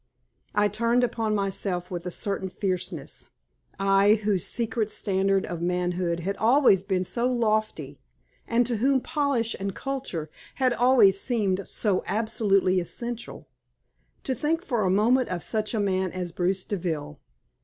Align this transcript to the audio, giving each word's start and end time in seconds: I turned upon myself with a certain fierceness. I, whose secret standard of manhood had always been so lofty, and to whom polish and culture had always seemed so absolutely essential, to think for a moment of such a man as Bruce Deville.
I 0.55 0.67
turned 0.67 1.03
upon 1.03 1.35
myself 1.35 1.91
with 1.91 2.07
a 2.07 2.09
certain 2.09 2.49
fierceness. 2.49 3.25
I, 3.79 4.15
whose 4.23 4.47
secret 4.47 4.89
standard 4.89 5.45
of 5.45 5.61
manhood 5.61 6.21
had 6.21 6.37
always 6.37 6.81
been 6.81 7.03
so 7.03 7.31
lofty, 7.31 7.99
and 8.47 8.65
to 8.65 8.77
whom 8.77 8.99
polish 9.01 9.55
and 9.59 9.75
culture 9.75 10.31
had 10.55 10.73
always 10.73 11.21
seemed 11.21 11.67
so 11.67 12.03
absolutely 12.07 12.79
essential, 12.79 13.47
to 14.23 14.33
think 14.33 14.65
for 14.65 14.85
a 14.85 14.89
moment 14.89 15.29
of 15.29 15.43
such 15.43 15.71
a 15.75 15.79
man 15.79 16.11
as 16.11 16.31
Bruce 16.31 16.65
Deville. 16.65 17.19